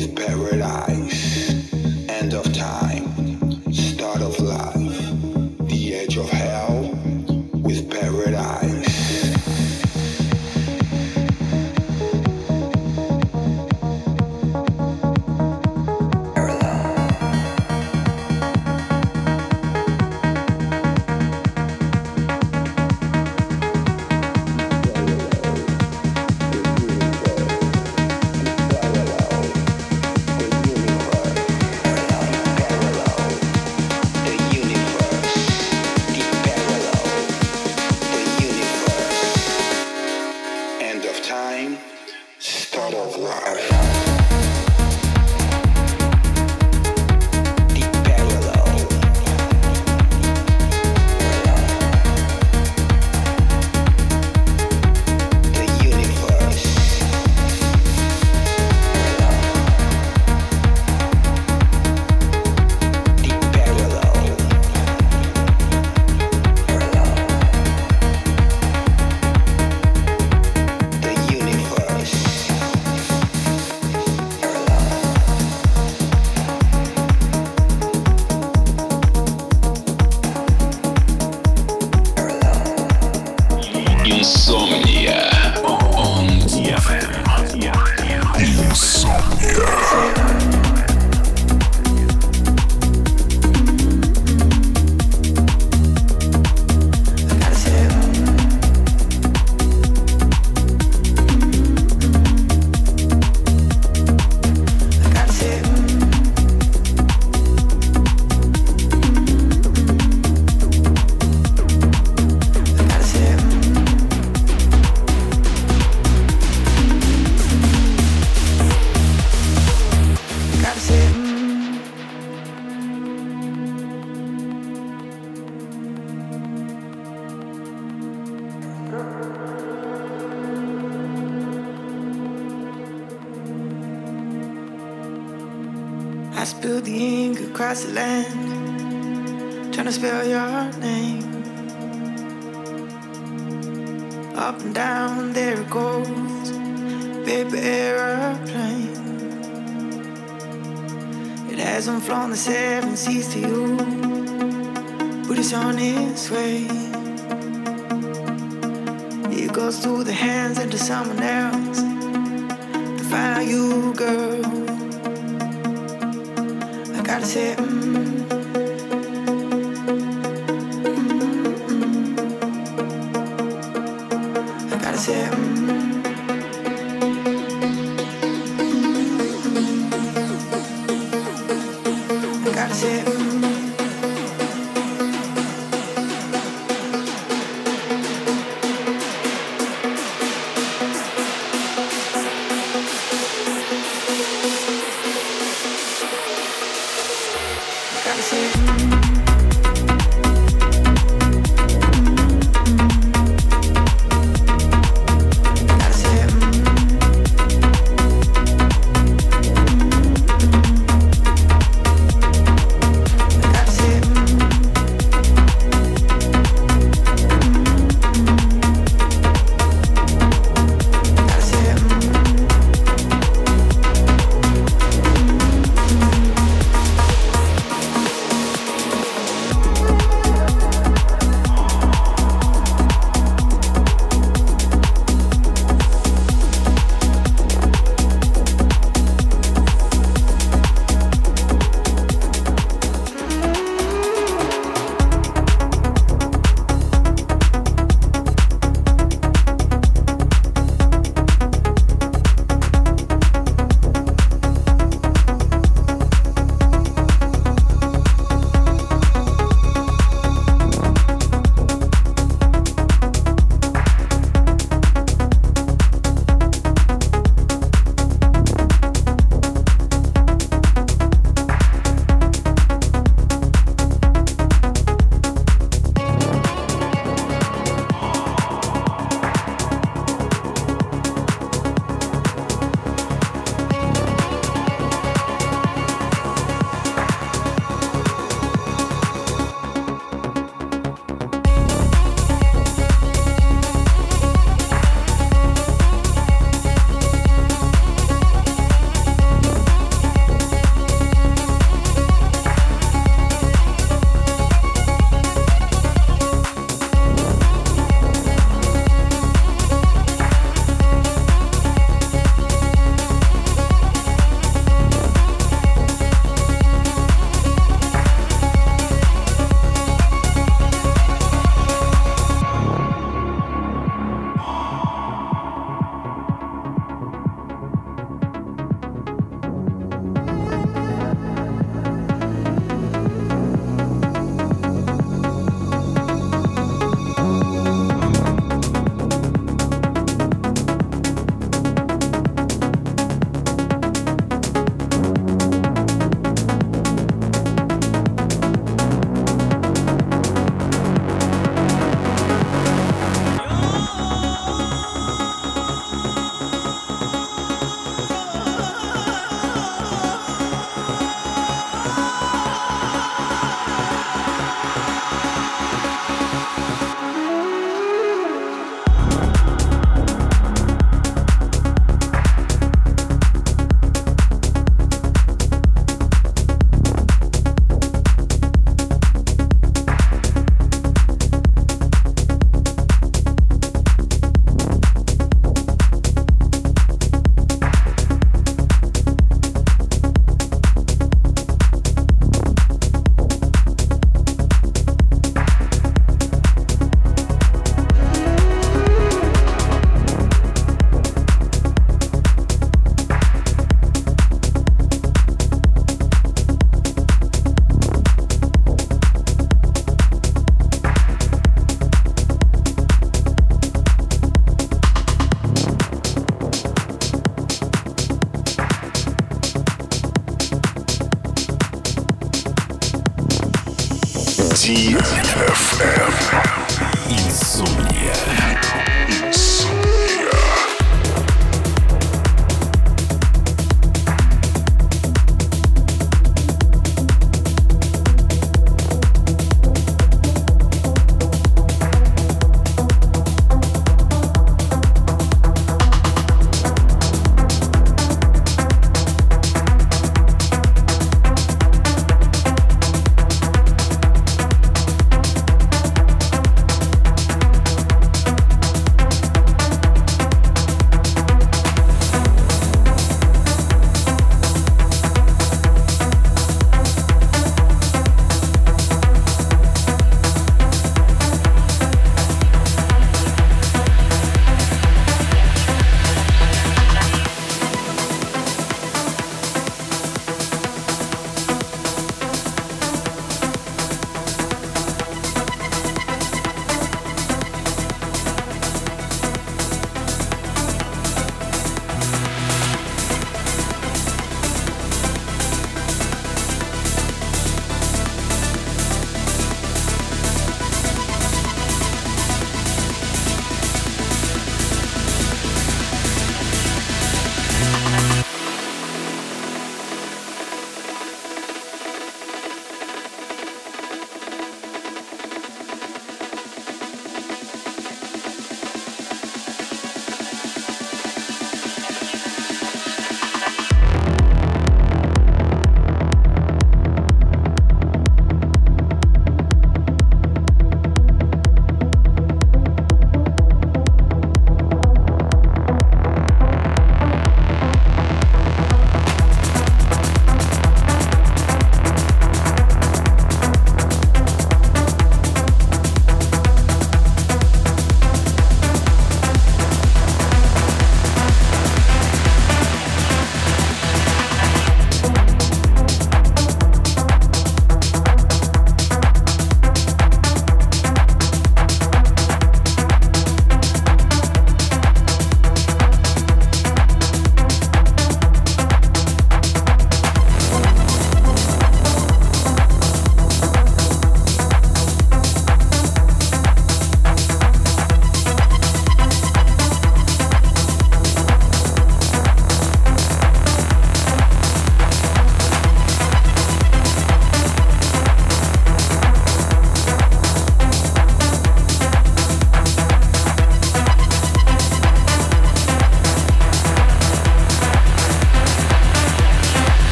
is 0.00 0.06
better. 0.06 0.59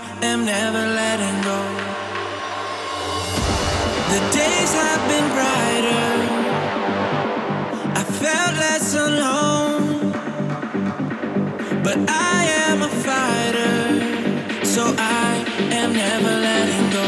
Never 0.00 0.86
letting 0.94 1.42
go. 1.42 1.60
The 4.12 4.20
days 4.32 4.72
have 4.74 5.02
been 5.08 5.28
brighter. 5.36 6.08
I 8.00 8.04
felt 8.22 8.54
less 8.64 8.94
alone. 8.94 10.12
But 11.82 11.98
I 12.08 12.44
am 12.68 12.82
a 12.82 12.88
fighter, 12.88 14.64
so 14.64 14.94
I 14.96 15.44
am 15.72 15.92
never 15.92 16.32
letting 16.48 16.90
go. 16.98 17.06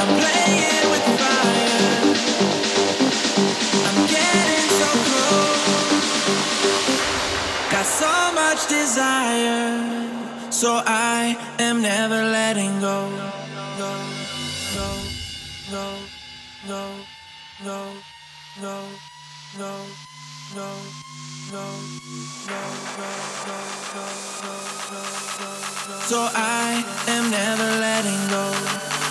I'm 0.00 0.10
playing 0.20 0.86
with 0.92 1.06
fire. 1.20 1.94
I'm 3.88 3.98
getting 4.16 4.68
so 4.80 4.88
close. 5.08 6.08
Got 7.72 7.86
so 7.86 8.32
much 8.34 8.66
desire, 8.68 9.91
so 10.62 10.80
I 10.86 11.36
am 11.58 11.82
never 11.82 12.22
letting 12.22 12.78
go. 12.78 13.10
Go, 13.82 13.92
go, 14.76 14.90
go, 15.72 15.86
go, 16.68 16.82
go, 17.64 17.80
go, 18.60 18.76
go, 19.58 19.72
go, 20.54 20.70
go, 21.50 21.50
go, 21.50 21.66
go, 23.22 23.66
go. 25.88 25.98
So 26.06 26.28
I 26.32 26.84
am 27.08 27.28
never 27.32 27.68
letting 27.82 28.22
go. 28.30 29.01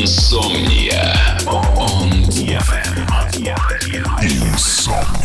Инсомния. 0.00 1.14
Он 1.46 2.24
Инсомния. 4.22 5.19